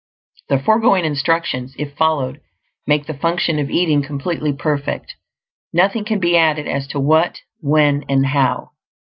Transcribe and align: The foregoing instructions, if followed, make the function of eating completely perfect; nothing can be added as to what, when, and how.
The 0.49 0.57
foregoing 0.57 1.05
instructions, 1.05 1.75
if 1.77 1.93
followed, 1.95 2.39
make 2.87 3.05
the 3.05 3.13
function 3.13 3.59
of 3.59 3.69
eating 3.69 4.01
completely 4.01 4.51
perfect; 4.51 5.13
nothing 5.73 6.05
can 6.05 6.17
be 6.19 6.35
added 6.35 6.67
as 6.67 6.87
to 6.87 6.99
what, 6.99 7.41
when, 7.59 8.03
and 8.09 8.25
how. 8.25 8.71